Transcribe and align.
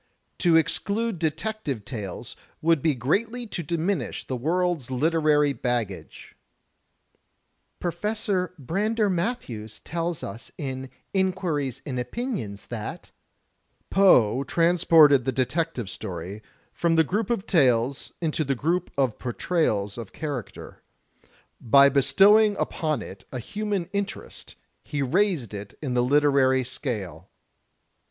To 0.39 0.55
exclude 0.55 1.19
detective 1.19 1.85
tales 1.85 2.35
would 2.59 2.81
be 2.81 2.95
greatly 2.95 3.45
to 3.45 3.61
diminish 3.61 4.25
the 4.25 4.35
world's 4.35 4.89
literary 4.89 5.53
baggage." 5.53 6.35
THE 7.79 7.85
LITERATURE 7.89 7.97
OF 7.99 8.03
MYSTERY 8.03 8.09
I3 8.09 8.15
Professor 8.49 8.53
Brander 8.57 9.09
Matthews 9.11 9.79
tells 9.81 10.23
us 10.23 10.49
in 10.57 10.89
"Inquiries 11.13 11.83
and 11.85 11.99
Opinions" 11.99 12.65
that 12.65 13.11
"Poe 13.91 14.43
transported 14.43 15.25
the 15.25 15.31
detective 15.31 15.87
story 15.87 16.41
from 16.73 16.95
the 16.95 17.03
group 17.03 17.29
of 17.29 17.45
tales 17.45 18.11
into 18.19 18.43
the 18.43 18.55
group 18.55 18.89
of 18.97 19.19
portrayals 19.19 19.99
of 19.99 20.13
character. 20.13 20.81
By 21.61 21.89
bestowing 21.89 22.55
upon 22.57 23.03
it 23.03 23.25
a 23.31 23.37
human 23.37 23.87
interest, 23.93 24.55
he 24.83 25.03
raised 25.03 25.53
it 25.53 25.75
in 25.79 25.93
the 25.93 26.01
literary 26.03 26.63
scale." 26.63 27.29